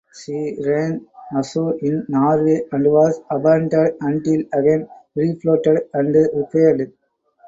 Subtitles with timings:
[0.19, 1.05] She ran
[1.37, 6.91] ashore in Norway and was abandoned until again refloated and repaired.